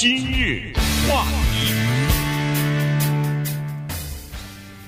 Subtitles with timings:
[0.00, 0.72] 今日
[1.10, 1.74] 话题，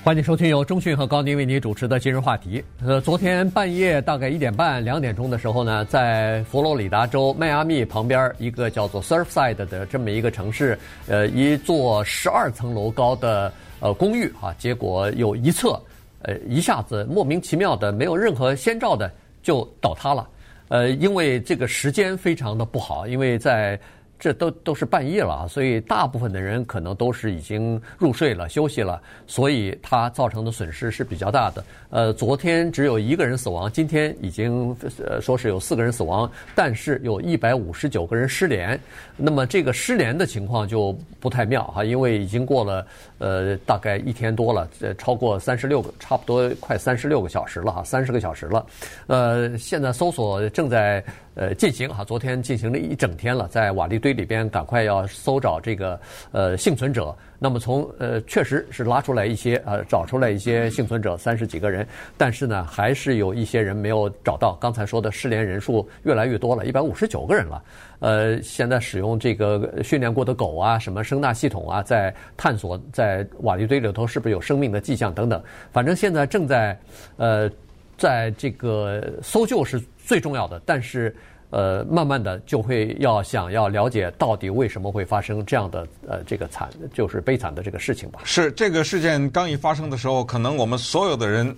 [0.05, 2.63] 欢迎收听由中讯和高宁为你主持的今日话题。
[2.81, 13.51] 呃，昨天半夜大概一点半、两点钟的时候呢，在佛罗里达州迈阿密旁边一个叫做 Surfside 的这么一个城市，呃，一座十二层楼高的
[13.81, 15.77] 呃公寓啊，结果有一侧
[16.21, 19.11] 呃一下子莫名其妙的没有任何先兆的
[19.43, 20.25] 就倒塌了。
[20.69, 23.77] 呃，因为这个时间非常的不好，因为在
[24.21, 31.65] 这都都是半夜了啊，所以大部分的人可能都是已经入睡了、休息了，所以它造成的损失是比较大的。
[31.89, 38.79] 呃，昨天只有一个人死亡，今天已经呃说是有四个人死亡，但是有一百五十九个人失联。
[39.17, 42.85] 那么这个失联的情况就不太妙哈，因为已经过了
[43.17, 48.63] 呃大概一天多了，呃超过三十六个，差不多快三十六个小时了哈，三十个小时了。
[49.07, 51.03] 呃，现在搜索正在。
[51.33, 55.99] 呃，进行哈，昨天进行了一整天了，在瓦砾堆里边赶快要搜找这个
[56.31, 57.15] 呃幸存者。
[57.43, 64.53] 那么从呃确实是拉出来一些呃找出来一些幸存者三十几个人，但是呢还是有一些人没有找到。
[64.61, 67.63] 刚才说的失联人数越来越多了，一百五十九个人了。
[67.99, 75.41] 呃，现在使用这个训练过的狗啊，什么声纳系统啊，在探索在瓦砾堆里头是不是有生命的迹象等等。
[75.71, 76.79] 反正现在正在
[77.17, 77.49] 呃。
[77.97, 81.15] 在这个搜救是最重要的，但是，
[81.51, 88.21] 呃，慢慢的就会要想要了解到底为什么会发生这样的呃这个惨就是悲惨的这个事情吧。
[88.23, 91.55] 是这个事件刚一发生的时候，可能我们所有的人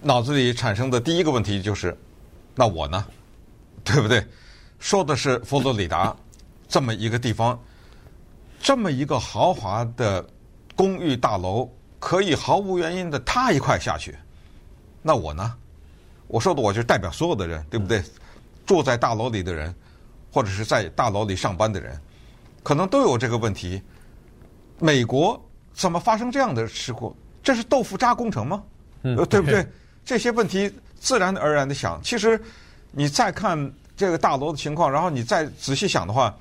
[0.00, 1.96] 脑子里产生的第一个问题就是，
[2.54, 3.04] 那我呢，
[3.82, 4.24] 对不对？
[4.78, 6.14] 说的是佛罗里达
[6.68, 7.60] 这么一个地方，
[8.60, 10.24] 这么一个豪华的
[10.76, 14.14] 公寓大楼，可以毫无原因的塌一块下去。
[15.02, 15.52] 那我呢？
[16.28, 18.00] 我说的我就代表所有的人，对不对？
[18.68, 19.74] 住在大楼里的人，
[20.30, 22.00] 或者是在大楼里上班的人，
[22.62, 23.82] 可能都有这个问题。
[24.78, 27.16] 美国怎么发生这样的事故？
[27.42, 28.62] 这是豆腐渣工程吗？
[29.02, 29.66] 嗯，对不对？
[30.04, 30.70] 这些问题
[31.00, 32.00] 自然而然的想。
[32.02, 32.40] 其实
[32.92, 33.58] 你再看
[33.96, 36.32] 这个大楼的情况，然后你再仔细想的话，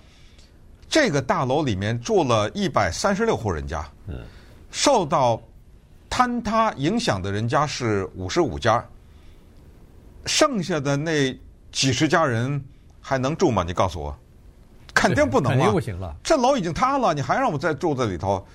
[0.87, 4.19] 这个大楼里面住了一百三十六户人家，嗯，
[4.69, 5.41] 受到。
[6.09, 8.83] 坍塌影响的人家是五十五家，
[10.25, 11.37] 剩下的那
[11.71, 12.63] 几十家人
[13.01, 13.63] 还能住吗？
[13.63, 14.17] 你告诉我，
[14.93, 15.55] 肯定不能啊！
[15.55, 16.15] 肯定不行了。
[16.23, 18.45] 这楼已经塌了，你还让我再住在里头？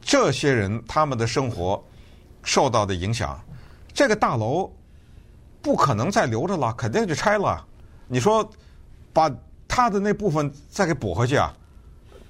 [0.00, 1.82] 这些人他们的生活
[2.42, 3.38] 受到的影响，
[3.92, 4.72] 这个大楼
[5.60, 7.64] 不可能再留着了，肯定就拆了。
[8.08, 8.48] 你说
[9.12, 9.30] 把
[9.68, 11.54] 他的那部分再给补回去啊？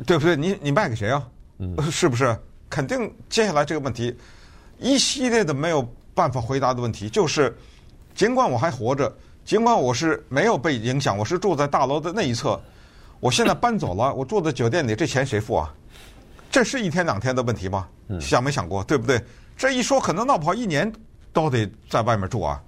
[0.07, 0.37] 对不对？
[0.37, 1.29] 你你卖给谁啊？
[1.59, 2.37] 嗯，是不是？
[2.69, 4.17] 肯定，接下来这个问题，
[4.79, 7.57] 一系列的没有办法回答的问题，就是，
[8.15, 9.13] 尽管我还活着，
[9.45, 12.61] 尽管我是没有被影响，我是住在大楼的那一侧，
[13.19, 15.75] 我现在搬走了， 我住在酒店里，这钱谁付啊？
[16.51, 17.89] 这是一天两天的问题吗？
[18.21, 19.23] 想没想过，对不对？
[19.57, 20.91] 这一说可能闹不好一年
[21.33, 22.61] 都得在外面住啊。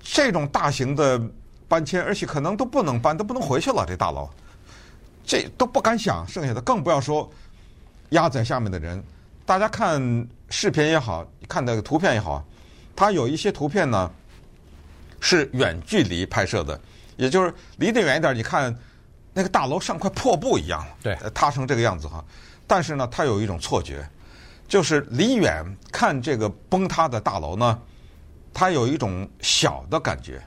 [0.00, 1.20] 这种大型的
[1.68, 3.84] 搬迁，而且可能都不能搬，都不能回去了。
[3.86, 4.28] 这大楼，
[5.24, 7.30] 这都不敢想，剩下的更不要说
[8.10, 9.02] 压在下面的人。
[9.46, 12.44] 大家看视频也好，看那个图片也好，
[12.96, 14.10] 它有一些图片呢
[15.24, 16.78] 是远距离拍摄的，
[17.16, 18.76] 也就是离得远一点，你看
[19.32, 22.22] 那个大楼像块破布一样，对，塌成这个样子哈。
[22.66, 24.06] 但是呢，它有一种错觉，
[24.68, 27.78] 就是离远看这个崩塌的大楼呢，
[28.52, 30.42] 它有一种小的感觉。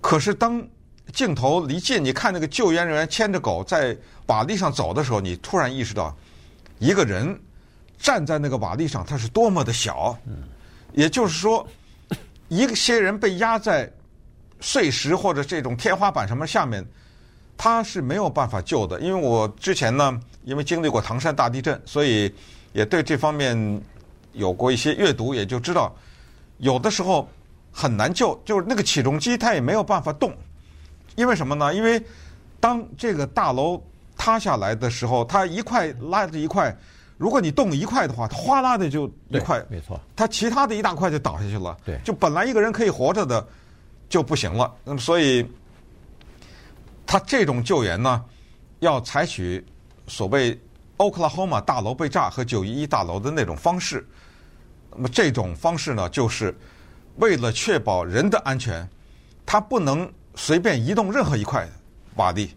[0.00, 0.64] 可是当
[1.12, 3.96] 镜头离近，你看那个救援人员牵着狗在
[4.26, 6.16] 瓦砾上走的时候，你突然意识到
[6.78, 7.38] 一个人。
[8.02, 10.16] 站在那个瓦砾上，他是多么的小，
[10.94, 11.68] 也就是说，
[12.50, 13.90] 一些人被压在
[14.60, 16.84] 碎石或者这种天花板什么下面，
[17.56, 19.00] 他是没有办法救的。
[19.00, 22.34] 因为我之前呢，因为经历过唐山大地震，所以
[22.72, 23.80] 也对这方面
[24.32, 25.94] 有过一些阅读，也就知道
[26.58, 27.28] 有的时候
[27.72, 30.36] 很难救，就是那个起重机它也没有办法动。
[31.14, 31.72] 因为什么呢？
[31.72, 32.02] 因为
[32.58, 33.80] 当这个大楼
[34.16, 36.76] 塌下来的时候，它一块拉着一块。
[37.20, 41.76] 如果你动一块的话，它哗啦的就一块，没错，它其他的一大块就倒下去了。
[41.84, 43.46] 对，就本来一个人可以活着的
[44.08, 44.74] 就不行了。
[44.82, 45.46] 那么，所以
[47.06, 48.24] 他这种救援呢，
[48.78, 49.62] 要采取
[50.06, 50.58] 所谓
[50.96, 54.08] Oklahoma 大楼被炸和九一一大楼的那种方式。
[54.90, 56.56] 那么这种方式呢，就是
[57.16, 58.88] 为了确保人的安全，
[59.44, 61.68] 他不能随便移动任何一块
[62.14, 62.48] 瓦砾，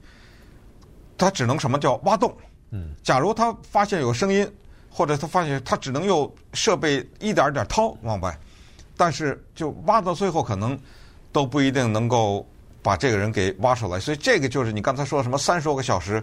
[1.17, 2.33] 他只能什么叫挖洞。
[2.75, 4.51] 嗯，假如他发现有声音，
[4.89, 8.35] 或者他发现他只能用设备一点点掏往外，
[8.97, 10.77] 但是就挖到最后可能
[11.31, 12.43] 都不一定能够
[12.81, 13.99] 把这个人给挖出来。
[13.99, 16.21] 所以这个就是你刚才说什么三十多个小时，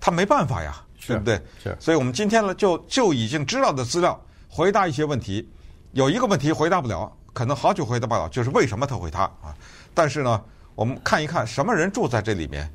[0.00, 1.40] 他没办法呀，对不对？
[1.62, 1.76] 是。
[1.78, 5.48] 所以我们今天呢，就就已经知道的资料回答一些问题。
[5.92, 9.54] 有一个问题回答不了，可能好久回答不了，就是为什么他会塌啊？
[9.94, 10.42] 但是呢，
[10.74, 12.68] 我们看一看什么人住在这里面，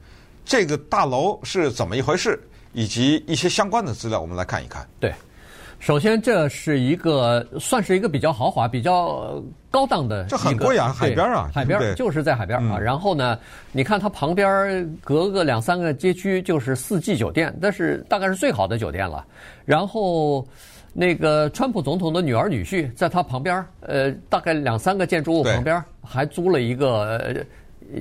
[0.46, 2.40] 这个大楼是怎么一回事，
[2.74, 4.88] 以及一些相关的资料，我们来看一看。
[5.00, 5.14] 对。
[5.80, 12.80] 首先，这是一个算是一个比较豪华、比较高档的，这很贵啊，海边啊，海边就是在海边啊。
[12.80, 13.38] 然后呢，
[13.72, 19.24] 你看它旁边隔个两三个街区就是四季酒店，但是大概是最好的酒店了。
[19.66, 20.44] 然后
[20.94, 27.46] 那个川普总统的女儿女婿在他旁边，呃，大概两三个建筑物旁边还租了一个。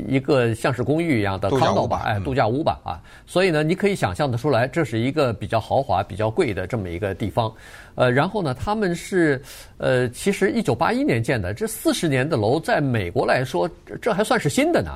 [0.08, 7.52] 一个像是公寓一样的 condo 吧，哎，度假屋吧，啊，所以呢，你可以想象得出来，这是一个比较豪华、比较贵的这么一个地方。
[7.94, 9.40] 呃，然后呢，他们是
[9.78, 13.70] 呃，其实一九八一年建的，这四十年的楼，在美国来说，
[14.02, 14.90] 这还算是新的呢。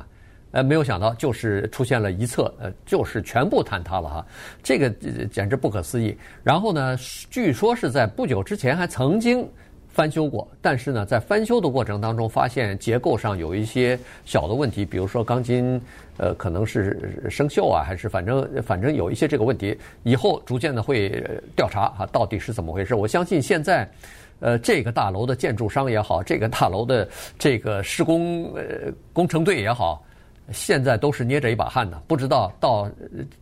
[0.51, 4.25] 呃，没有想到，就是出现了一侧，呃，就是全部坍塌了哈，
[4.61, 4.89] 这个
[5.31, 6.17] 简直不可思议。
[6.43, 6.97] 然后呢，
[7.29, 9.47] 据说是在不久之前还曾经。
[9.93, 15.81] 翻修过，但是呢，在翻修的过程当中，发现结构上有一些小的问题，比如说钢筋，
[16.17, 19.77] 呃，可能是生锈啊，还是反正反正有一些这个问题。
[20.03, 21.09] 以后逐渐的会
[21.55, 22.95] 调查哈，到底是怎么回事。
[22.95, 23.89] 我相信现在，
[24.39, 27.07] 呃，这个大楼的建筑商也好，这个大楼的
[27.37, 30.01] 这个施工呃工程队也好。
[30.51, 32.89] 现在都是捏着一把汗呢，不知道到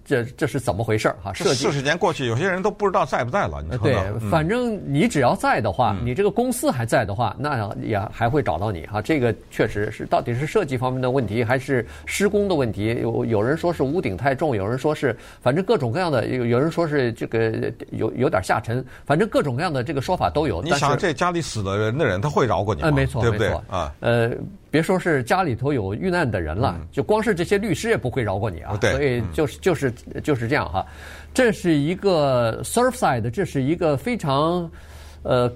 [0.06, 1.34] 这这是怎么回事儿哈？
[1.34, 3.64] 四十年过去，有些人都不知道在不在了。
[3.82, 3.98] 对，
[4.30, 9.02] 反正你只要在的话，你这个公司还在的话，那也还会找到你哈。
[9.02, 12.98] 这个确实是，到底是设计方面的问题，还是施工的问题？
[13.02, 20.62] 有有人说是屋顶太重，有人说是反正各种各样的，有有人说是这个有有点下沉，反正各种各样的这个说法都有。
[20.62, 22.92] 你想，这家里死了人的人，他会饶过你吗？
[22.92, 23.50] 没错，对不对？
[23.70, 24.32] 啊，呃。
[24.72, 28.78] 别说是家里头有遇难的人了，就光是这些律师也不会饶过你啊！
[28.82, 29.92] 所以就是就是
[30.24, 30.86] 就是这样哈。
[31.34, 34.70] 这是一个 Surfside，这是一个非常
[35.24, 35.52] 呃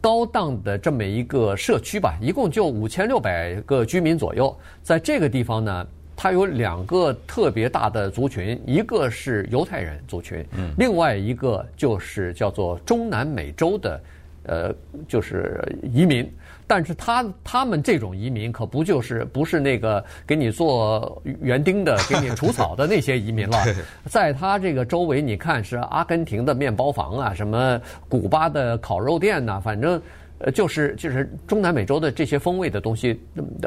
[0.00, 4.56] 高档的这么一个社区吧，一共就五千六百个居民左右。
[4.82, 5.86] 在这个地方呢，
[6.16, 10.42] 它有两个特别大的族群，一个是犹太人族群，
[10.78, 14.00] 另外一个就是叫做中南美洲的
[14.44, 14.74] 呃，
[15.06, 16.26] 就是移民。
[16.66, 23.56] 但是他他们这种移民可不就是不是那个给你做园丁的、给你除草的那些移民了，
[24.06, 30.00] 在他这个周围，你看是阿根廷的面包房啊，什么古巴的烤肉店呐，反正
[30.38, 33.18] 呃就是就是中南美洲的这些风味的东西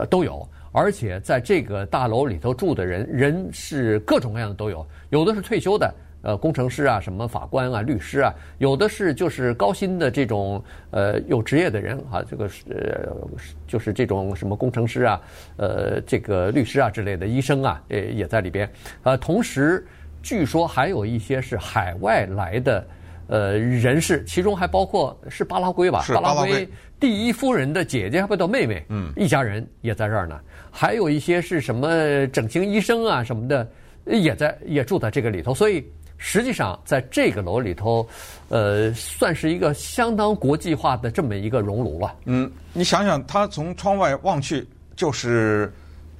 [0.09, 5.93] 都有，而且在这个大楼里头住的人人是各种各样的都有，有的是退休的。
[6.21, 10.61] 呃，工程师啊，什么法官啊，律师啊，有的是就是高薪的这种
[10.91, 13.15] 呃有职业的人啊，这个是呃
[13.65, 15.21] 就是这种什么工程师啊，
[15.55, 18.69] 呃这个律师啊之类的，医生啊，也也在里边。
[19.03, 19.87] 呃，同时
[20.21, 22.85] 据说还有一些是海外来的
[23.27, 26.69] 呃人士，其中还包括是巴拉圭吧，巴拉圭，巴拉圭
[26.99, 30.37] 第一夫人的姐姐，还不叫妹妹，嗯，一家人也在这儿呢。
[30.69, 33.65] 还有一些是什么整形医生啊什么的，
[34.03, 35.89] 也在也住在这个里头，所以。
[36.21, 38.05] 实际上，在这个楼里头，
[38.49, 42.13] 呃，算是一个相当国际化的这么一个熔炉了。
[42.25, 44.67] 嗯，你想想，它从窗外望去
[44.97, 45.73] 就是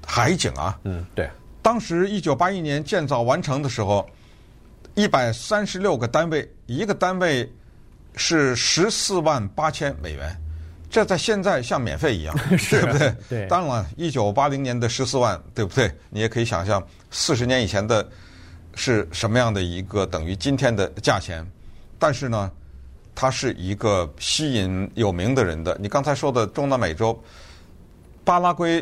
[0.06, 0.80] 海景啊。
[0.86, 1.30] 嗯，对。
[1.62, 4.10] 当时一九八一年建造完成的时候，
[4.96, 7.48] 一百三十六个单位，一个单位
[8.16, 10.34] 是十四万八千美元，
[10.90, 12.34] 这在现在像免费一样，
[12.72, 13.14] 对不对？
[13.28, 13.48] 对。
[13.48, 15.92] 当然了，一九八零年的十四万，对不对？
[16.10, 18.10] 你也可以想象，四十年以前的。
[18.80, 21.46] 是什么样的一个等于今天的价钱？
[22.00, 22.50] 但是呢，
[23.14, 25.78] 它是一个吸引有名的人的。
[25.82, 27.22] 你刚才说的中南美洲，
[28.24, 28.82] 巴拉圭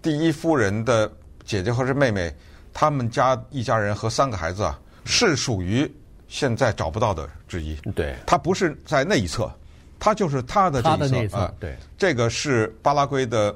[0.00, 1.10] 第一夫人的
[1.44, 2.32] 姐姐或是妹妹，
[2.72, 5.92] 他们家一家人和三个孩子啊，是属于
[6.28, 7.74] 现在找不到的之一。
[7.96, 9.52] 对，他不是在那一侧，
[9.98, 10.88] 他就是他的这
[11.24, 11.52] 一侧啊。
[11.58, 13.52] 对，这个是巴拉圭的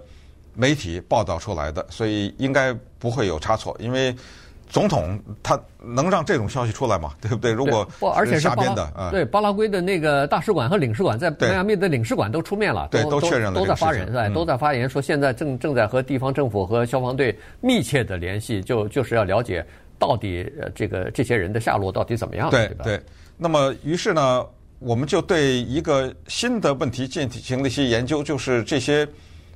[0.52, 4.12] 媒体报道出来的，所以应该不会有差错，因为。
[4.70, 7.12] 总统他能让这种消息出来吗？
[7.20, 7.52] 对不对？
[7.52, 19.66] 如果不，而且是巴拉的，对巴拉圭的那个大使馆和领事馆在迈阿密的领事馆都出面了，对，都确认了，都在发言，对，都在发言说现在正正在和地方政府和消防队密切的联系，就就是要了解
[19.98, 22.84] 到底这个这些人的下落到底怎么样，对吧？
[22.84, 23.00] 对。
[23.36, 24.46] 那么于是呢，
[24.78, 29.04] 我们就对一个新的问题进行了一些研究，就是这些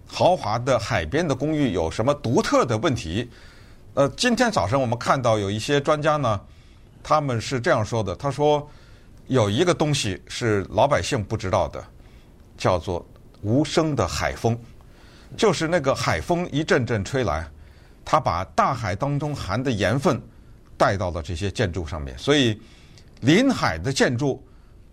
[0.06, 3.30] 豪华的海边的公寓有什么独特的问题？
[3.94, 6.40] 呃，今天早上我们看到有一些专家呢，
[7.00, 8.68] 他们是这样说的：他说
[9.28, 11.82] 有一个东西是老百姓不知道的，
[12.58, 13.06] 叫做
[13.42, 14.58] 无声的海风，
[15.36, 17.48] 就是那个海风一阵阵吹来，
[18.04, 20.20] 它把大海当中含的盐分
[20.76, 22.60] 带到了这些建筑上面，所以
[23.20, 24.44] 临海的建筑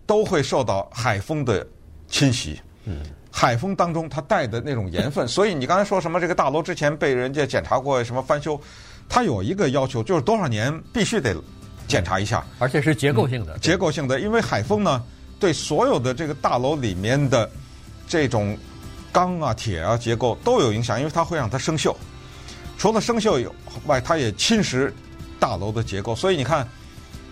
[0.06, 1.66] 都会受到海风的
[2.06, 2.60] 侵袭。
[2.84, 8.60] 嗯，海风当中它带的那种盐分，所以你刚才说什么这个大楼之前被人家检查过什么翻修，
[9.14, 11.36] 它有一个要求，就是多少年必须得
[11.86, 13.52] 检查一下，而且是结构性的。
[13.54, 15.04] 嗯、结构性的，因为海风呢，
[15.38, 17.50] 对所有的这个大楼里面的
[18.08, 18.56] 这种
[19.12, 21.94] 钢啊、铁啊结构都有影响，因为它会让它生锈。
[22.78, 23.46] 除了生锈以
[23.84, 24.90] 外，它也侵蚀
[25.38, 26.16] 大楼的结构。
[26.16, 26.66] 所以你看，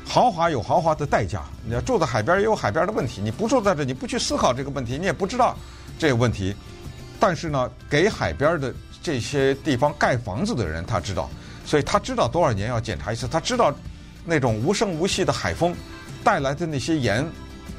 [0.05, 1.45] 豪华有豪华的代价。
[1.65, 3.23] 你要住在海边也有海边的问题。
[3.23, 5.57] 你不住在这，你不去思考这个问题，你也不知道
[5.99, 6.55] 这个问题。
[7.19, 11.31] 但是呢，给海边的这些地方盖房子的人，他知道，
[11.71, 13.29] 所以他知道多少年要检查一次。
[13.29, 13.73] 他知道
[14.25, 15.73] 那种无声无息的海风
[16.25, 17.25] 带来的那些盐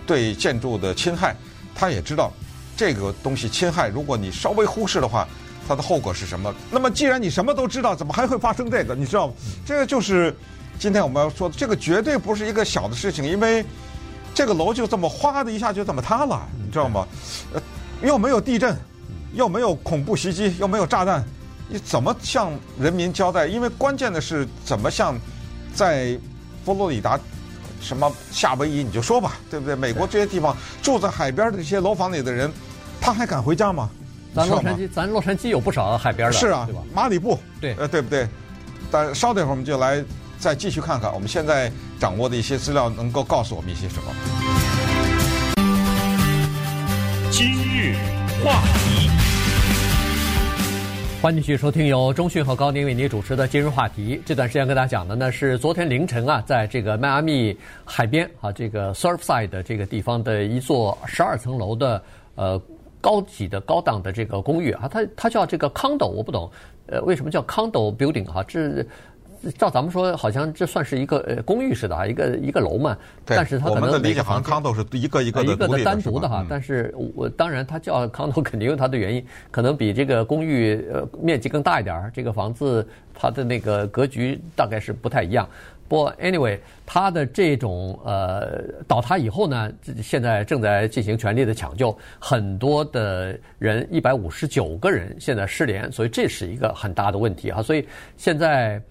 [0.07, 1.35] 对建筑的侵害，
[1.75, 2.31] 他也知道
[2.77, 3.89] 这个东西侵害。
[3.89, 5.27] 如果你稍微忽视的话，
[5.67, 6.55] 它的后果是什么？
[6.71, 8.95] 那么，既然你什么都知道，怎么还会发生这个？
[8.95, 9.33] 你知道吗？
[9.65, 10.33] 这个就是
[10.79, 13.65] 今天我们要说的，这个绝对不是一个小的事情，因为
[14.33, 17.05] 这个楼就这么哗的一下就这么塌了，你知道吗？
[17.53, 17.61] 呃，
[18.01, 18.73] 又没有地震，
[19.33, 21.21] 又没有恐怖袭击，又没有炸弹，
[21.73, 23.47] 你怎么向人民交代？
[23.47, 25.17] 因为关键的是怎么向
[25.73, 26.19] 在
[26.65, 27.17] 佛罗里达、
[27.79, 29.73] 什么夏威夷，你就说吧，对不对？
[29.73, 32.51] 美国这些地方住在海边的这些楼房里的人，
[32.99, 33.89] 他还敢回家吗？
[34.35, 36.81] 咱洛杉矶，咱洛杉矶有不少海边的，是啊，对吧？
[36.93, 38.27] 马里布，对，呃，对不对？
[38.91, 40.03] 但稍等一会儿，我们就来
[40.39, 44.03] 再继续看看我们现在掌握的一些资料，能够告诉我们一些什么。
[47.31, 47.95] 今日
[48.43, 49.09] 话题，
[51.21, 54.17] 欢迎继续收听由中讯和高宁为您主持的《今日话题》。
[54.25, 62.01] 这段时间跟大家讲的呢是昨天凌晨啊，在这个迈阿密海边啊，这个 Surfside 的这个地方的一座十二层楼的
[62.33, 62.59] 呃。
[63.03, 66.47] 高级的高档的这个公寓啊，它它叫这个 condo，我不懂，
[66.85, 68.43] 呃，为什么叫 condo building 哈？
[68.43, 68.85] 这
[69.57, 72.97] 照咱们说，好像这算是一个呃公寓似的啊，一个一个楼嘛。
[73.25, 73.35] 对。
[73.35, 76.41] 但是它可能我们的理解好像 condo 是一个一个的一个的单独的哈。
[76.41, 85.47] 嗯、但是我当然它叫 condo 肯定有它的原因，可能比这个公寓呃面积更大一点儿，这个房子它的那个格局大概是不太一样。
[85.87, 89.69] 不过，anyway，它的这种呃倒塌以后呢，
[90.01, 97.61] 现在正在进行全力的抢救，很多的人一百五十九个人现在失联，所以这是一个很大的问题啊。
[97.61, 98.81] 所以现在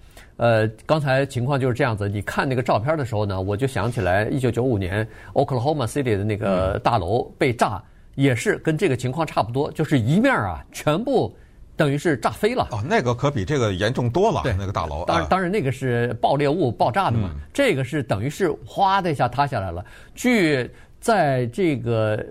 [0.41, 7.79] 呃刚才情况就是这样子，你看那个照片的时候呢，我就想起来一九九五年 Oklahoma City 的那个大楼被炸，
[8.15, 11.31] 也是跟这个情况差不多，就是一面啊全部。
[11.77, 14.41] 等于是炸飞了哦，那个可比这个严重多了。
[14.43, 19.83] 对，那个大楼，当然当然那个是爆裂物爆炸的嘛，嗯、这个是等于是哗的一下塌下来了。
[20.13, 20.69] 据
[20.99, 22.23] 在这个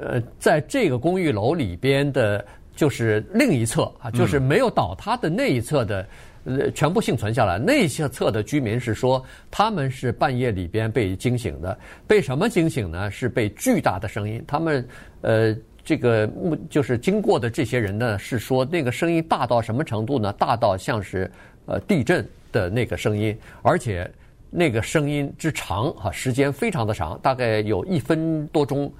[0.00, 2.42] 呃，在这个公寓楼里边的，
[2.74, 6.06] 就是另一侧啊，就是没有倒塌的那一侧的，
[6.46, 7.58] 呃，全部幸存下来。
[7.58, 13.10] 那些侧的居民是说，他们是半夜里边被惊醒的，被什么惊醒呢？
[13.10, 14.88] 是被巨大的声音，他们
[15.20, 15.54] 呃。
[15.88, 20.32] 这个目就是经过的这些人呢，是说那个声音大到什么程度呢？
[20.32, 21.30] 大到像是
[21.64, 24.10] 呃地震的那个声音，而且
[24.50, 28.92] 那个声音之长哈，时间非常的长，大概有一分多钟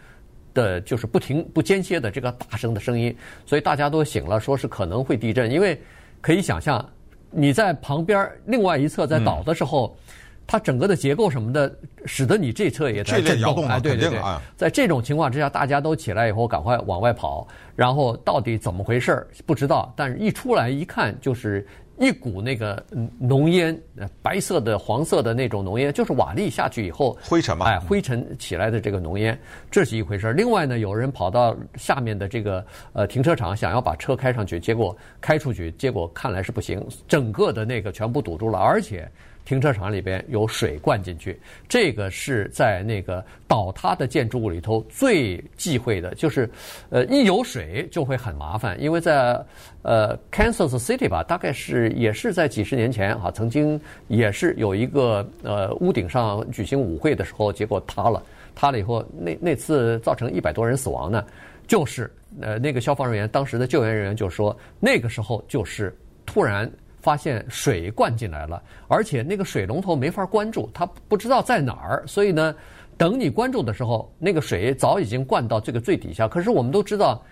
[0.54, 3.12] 的，就是不停不间歇的这个大声的声音，
[3.44, 5.76] 所以大家都醒了，说是可能会地震，因为
[6.20, 6.88] 可以想象
[7.30, 9.96] 你在旁边另外一侧在倒的时候。
[9.98, 10.02] 嗯
[10.48, 13.66] 它整个的结构什么的，使得你这侧也在震动。
[13.66, 14.20] 哎，对对对，
[14.56, 19.92] 在这种情况之下，大家都起来以后赶快往外跑，然后到底怎么回事不知道。
[19.96, 21.66] 但是一出来一看，就是
[21.98, 22.84] 一股那个
[23.18, 23.78] 浓烟，
[24.22, 29.38] 白色的、黄色的那种浓烟，就是瓦砾下去以后灰尘嘛，哎，灰尘起来的这个浓烟，
[29.70, 30.32] 这是一回事儿。
[30.32, 39.10] 另外呢，有人跑到下面的这个呃停车场，想要把车开上去，结果开出去，结果看来是不行，整个的那个全部堵住了，而且。
[39.46, 46.50] 停车场里边有水灌进去，这个是在那个倒塌的建筑物里头最忌讳的，就是，
[46.90, 48.78] 呃，一有水就会很麻烦。
[48.82, 49.40] 因为在
[49.82, 58.20] 呃 Kansas City 吧，大概是也是在几十年前啊，曾经也是有一个呃屋顶上举行舞会的时候，结果塌了，
[58.56, 61.24] 塌了以后那那次造成一百多人死亡呢，
[61.68, 66.68] 就是呃那个消防人员当时的救援人员就说，那个时候就是突然。
[67.06, 72.52] 发现水灌进来了，而且那个水龙头没法关住，他不知道在哪儿，所以呢，
[72.96, 76.26] 等你关住的时候，那个水早已经灌到这个最底下。
[76.26, 77.22] 可是我们都知道，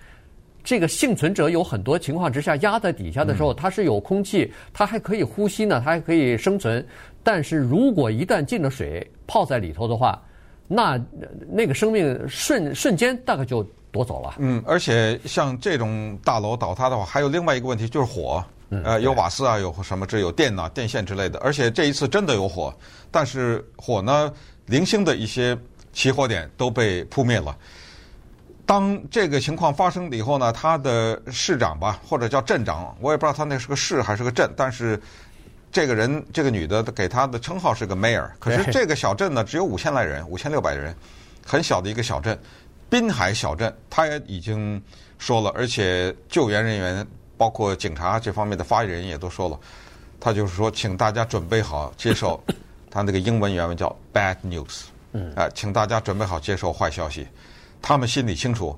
[0.62, 6.87] 这个幸存者有很多情况之下压在底下的时候，它是有空气，它还可以呼吸呢，它还可以生存。
[7.25, 10.23] 但是如果一旦进了水，泡在里头的话，
[10.69, 11.04] 那
[11.50, 14.37] 那个生命瞬瞬间大概就夺走了。
[14.38, 18.40] 嗯，而且像这种大楼倒塌的话，还有另外一个问题就是火。
[18.71, 22.75] 呃，有瓦斯啊，有什么这有电呐、电线之类的，而且这一次真的有火，
[23.11, 24.33] 但是火呢，
[24.66, 25.56] 零星的一些
[25.92, 27.56] 起火点都被扑灭了。
[28.66, 34.99] 当这个情况发生了以后呢，他的市长吧，或者叫镇长，我也不知道他那是个市还是个镇，但是
[35.71, 40.97] 这个人这个女的给他的称号是个 mayor，可是这个小镇呢只有五千来人，五千六百人，
[41.47, 42.38] 很小的一个小镇，
[42.88, 44.83] 滨海小镇，他也已经
[45.18, 47.06] 说了，而且救援人员
[47.44, 49.60] 包括警察这方面的发言人也都说了，
[50.18, 52.42] 他就是说，请大家准备好接受，
[52.90, 57.28] 他那个英文原文叫 bad news，嗯，啊，请大家准备好接受坏消息。
[57.82, 58.74] 他们心里清楚，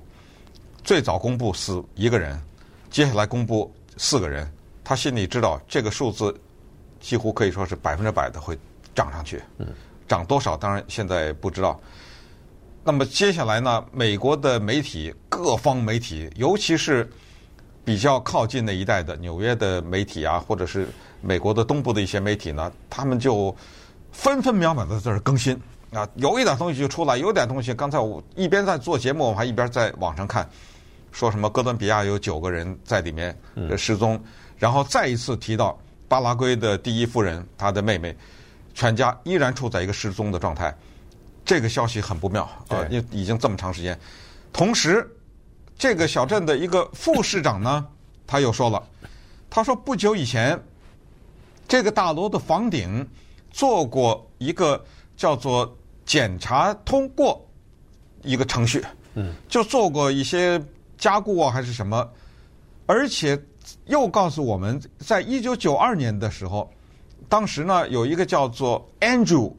[0.83, 2.37] 最早公布死一个人，
[2.89, 4.51] 接下来公布四个人，
[4.83, 6.37] 他心里知道这个数字
[6.99, 8.59] 几乎可以说是百分之百的会
[8.93, 9.41] 涨上去。
[9.59, 9.67] 嗯，
[10.09, 11.79] 涨多少当然现在不知道。
[12.83, 17.09] 那么接下来呢，美国的媒体各方媒体，尤其是
[17.87, 20.89] 比较靠近那一带的纽约的媒体啊，或者是
[21.21, 23.55] 美国的东部的一些媒体呢，他们就
[24.11, 25.57] 分分秒秒的在这儿更新。
[25.93, 27.73] 啊，有一点东西就出来，有点东西。
[27.73, 30.45] 刚才我一边在做节目，我还一边在网上看，
[31.13, 33.33] 说什么哥伦比亚有九个人在里面
[33.77, 34.21] 失踪，
[34.57, 35.79] 然后再一次提到
[36.09, 38.13] 巴拉圭的第一夫人，她的妹妹，
[38.73, 40.75] 全家依然处在一个失踪的状态。
[41.45, 43.97] 这个消息很不妙啊，因为已经这么长时间。
[44.51, 45.09] 同时，
[45.77, 47.87] 这个小镇的一个副市长呢，
[48.25, 48.81] 他又说了，
[49.49, 50.59] 他说不久以前，
[51.67, 53.07] 这个大楼的房顶
[53.51, 54.83] 做过一个。
[55.17, 57.43] 叫做检查通过
[58.21, 60.63] 一个程序，嗯，就做过一些
[60.95, 62.07] 加固啊，还是什么，
[62.85, 63.35] 而且
[63.85, 66.71] 又告诉我们，在一九九二年的时候，
[67.27, 69.51] 当时呢有一个叫做 Andrew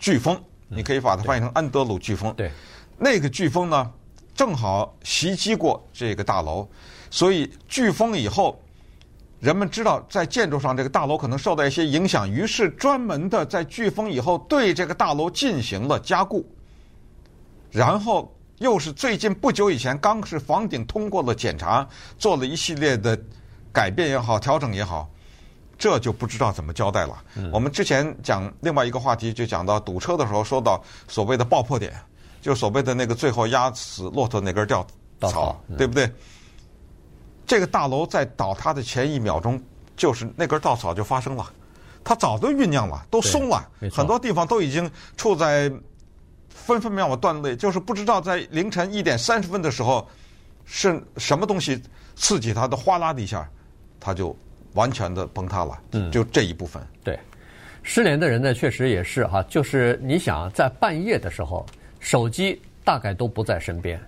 [0.00, 2.50] 飓风，你可以把它翻译成安德鲁飓风，对，
[2.96, 3.92] 那个飓风呢
[4.36, 6.68] 正好袭击过这个大楼，
[7.10, 8.60] 所以飓风以后。
[9.38, 16.44] 人们知道在建筑上这个大楼可能受到一些影响，于是专门的在飓风以后对这个大楼进行了加固，
[17.70, 21.86] 然后又是最近不久以前刚是房顶通过了检查，
[22.18, 23.16] 做了一系列的
[23.70, 25.06] 改变也好，调整也好，
[25.76, 27.22] 这就不知道怎么交代了。
[27.52, 31.92] 我们之前讲另外一个话题，就讲到堵车的时候，说到所谓的爆破点，
[32.46, 34.86] 就所谓的那个最后压死骆驼那根稻
[35.18, 36.08] 草，对不对？
[37.44, 39.60] 这个大楼在倒塌的前一秒钟，
[39.96, 41.44] 就是那根稻草就发生了，
[42.04, 45.68] 它早都酝酿了，都松了，很多地方都已经处在
[46.48, 50.08] 分分秒秒断裂，就是不知道在凌晨一点三十分的时候
[50.64, 51.82] 是什么东西
[52.14, 53.50] 刺激它的，哗啦的一下，
[53.98, 54.36] 它就
[54.74, 55.76] 完全的崩塌了。
[55.90, 56.80] 嗯，就这一部分。
[57.02, 57.18] 对，
[57.82, 61.66] 失联的人呢，确实也是哈，就是你想在半夜的时候，
[62.06, 64.00] 手机大概都不在身边。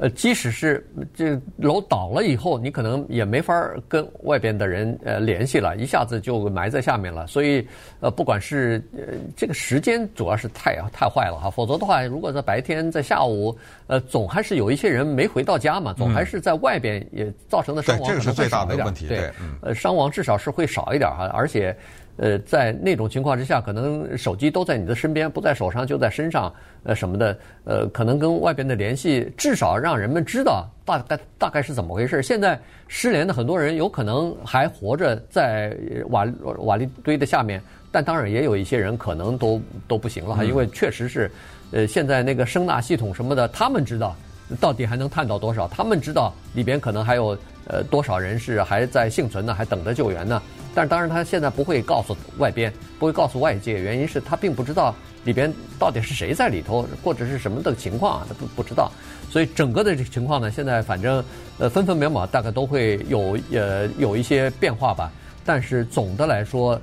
[0.00, 3.52] 呃，即使是这楼倒了以后，你可能也没法
[3.88, 7.26] 跟外边的人呃联系了，一下子就埋在下面了。
[7.26, 7.66] 所以，
[8.00, 9.02] 呃，不管是呃
[9.36, 11.50] 这个时间，主要是太太坏了哈。
[11.50, 13.54] 否则的话，如果在白天、在下午，
[13.88, 18.36] 呃，总还是有一些人没回到家嘛，总还是在外边也造成的伤亡可能会少一点。
[18.36, 19.06] 对，这个是最大的问题。
[19.08, 19.30] 对，
[19.62, 21.76] 呃，伤亡至少是会少一点哈，而且。
[22.18, 26.52] 呃，在那种情况之下，可能手机都在你的身边，不在手上就在身上，
[26.82, 32.20] 呃，什么的，呃，可能跟外边的联系，至少让人们知道大概大概是怎么回事。
[32.20, 35.76] 现在失联的很多人有可能还活着在
[36.10, 36.26] 瓦
[36.58, 41.30] 瓦砾堆的下面，但当然也有一些人可能都都不行了，因为确实是，
[41.70, 44.16] 呃，现在那个声纳系统什么的，他们知道
[44.60, 50.42] 到底还能探到多少，他们知道里边可能还有呃多少人是还在幸存呢，还等着救援呢。
[50.74, 58.90] 但是当然，他现在不会告诉外边，不会告诉外界，原因是他并不知道里边到底是谁在里头，或者是什么的情况啊，他不不知道。
[59.30, 61.22] 所以整个的这个情况呢，现在反正
[61.58, 65.10] 呃分分秒秒大概都会有呃有一些变化吧。
[65.44, 66.80] 但是总的来说，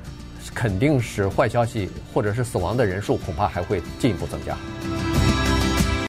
[0.54, 4.58] 肯定是坏消息，或者是死亡的人数恐怕还会进一步增加。